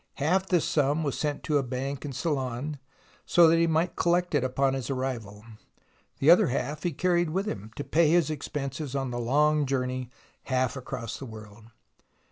[0.15, 2.79] Half this sum was sent to a bank in Ceylon
[3.23, 5.45] so that he might collect it on his arrival,
[6.17, 10.09] the other half he carried with him to pay his expenses on the long journey
[10.45, 11.65] half across the world.